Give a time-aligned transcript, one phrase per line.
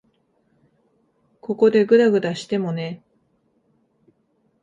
[1.41, 3.03] ここでぐだぐだしてもね。